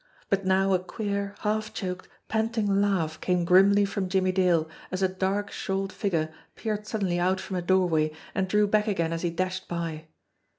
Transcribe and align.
But 0.31 0.45
now 0.47 0.73
a 0.73 0.79
queer, 0.79 1.35
half 1.41 1.75
choked, 1.75 2.07
panting 2.27 2.81
laugh 2.81 3.21
came 3.21 3.45
grimly 3.45 3.85
from 3.85 4.09
Jimmie 4.09 4.31
Dale 4.31 4.67
as 4.89 5.03
a 5.03 5.07
dark 5.07 5.51
shawled 5.51 5.93
figure 5.93 6.33
peered 6.55 6.87
suddenly 6.87 7.19
out 7.19 7.39
from 7.39 7.55
a 7.57 7.61
doorway 7.61 8.11
and 8.33 8.47
drew 8.47 8.65
back 8.65 8.87
again 8.87 9.13
as 9.13 9.21
he 9.21 9.29
dashed 9.29 9.67
by. 9.67 10.07